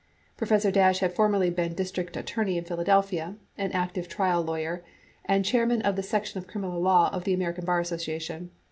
Professor 0.35 0.71
Dash 0.71 0.97
had 0.97 1.13
formerly 1.13 1.51
been 1.51 1.75
district 1.75 2.17
attorney 2.17 2.57
in 2.57 2.63
Philadelphia, 2.63 3.35
an 3.55 3.71
active 3.71 4.07
trial 4.09 4.41
lawyer 4.41 4.83
and 5.25 5.45
chairman 5.45 5.83
of 5.83 5.95
the 5.95 6.01
Section 6.01 6.39
of 6.39 6.47
Criminal 6.47 6.81
Law 6.81 7.11
of 7.13 7.23
the 7.23 7.35
American 7.35 7.65
Bar 7.65 7.81
Association. 7.81 8.49